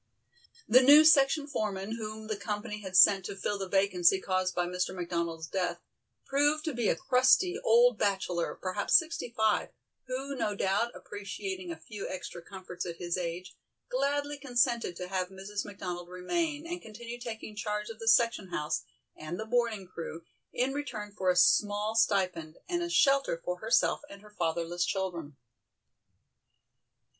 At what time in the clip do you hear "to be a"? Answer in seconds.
6.65-6.95